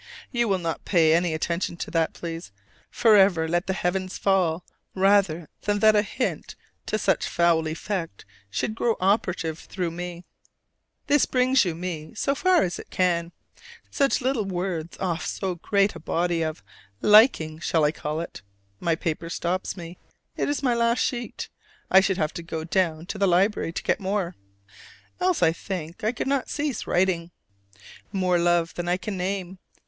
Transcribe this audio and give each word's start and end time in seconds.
You 0.31 0.47
will 0.47 0.57
not 0.57 0.83
pay 0.83 1.13
any 1.13 1.31
attention 1.35 1.77
to 1.77 1.91
that, 1.91 2.13
please: 2.13 2.51
forever 2.89 3.47
let 3.47 3.67
the 3.67 3.73
heavens 3.73 4.17
fall 4.17 4.65
rather 4.95 5.47
than 5.61 5.77
that 5.77 5.95
a 5.95 6.01
hint 6.01 6.55
to 6.87 6.97
such 6.97 7.27
foul 7.27 7.67
effect 7.67 8.25
should 8.49 8.73
grow 8.73 8.97
operative 8.99 9.59
through 9.59 9.91
me! 9.91 10.23
This 11.05 11.27
brings 11.27 11.65
you 11.65 11.75
me 11.75 12.15
so 12.15 12.33
far 12.33 12.63
as 12.63 12.79
it 12.79 12.89
can: 12.89 13.31
such 13.91 14.21
little 14.21 14.43
words 14.45 14.97
off 14.97 15.23
so 15.23 15.53
great 15.53 15.93
a 15.95 15.99
body 15.99 16.41
of 16.41 16.63
"liking" 17.03 17.59
shall 17.59 17.83
I 17.83 17.91
call 17.91 18.21
it? 18.21 18.41
My 18.79 18.95
paper 18.95 19.29
stops 19.29 19.77
me: 19.77 19.99
it 20.35 20.49
is 20.49 20.63
my 20.63 20.73
last 20.73 20.97
sheet: 21.03 21.47
I 21.91 21.99
should 21.99 22.17
have 22.17 22.33
to 22.33 22.41
go 22.41 22.63
down 22.63 23.05
to 23.05 23.19
the 23.19 23.27
library 23.27 23.71
to 23.73 23.83
get 23.83 23.99
more 23.99 24.33
else 25.19 25.43
I 25.43 25.51
think 25.53 26.03
I 26.03 26.11
could 26.11 26.25
not 26.25 26.49
cease 26.49 26.87
writing. 26.87 27.29
More 28.11 28.39
love 28.39 28.73
than 28.73 28.87
I 28.89 28.97
can 28.97 29.15
name. 29.15 29.59